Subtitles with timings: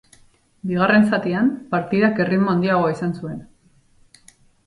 [0.69, 3.39] Bigarren zatian, partidak erritmo handiagoa izan zuen.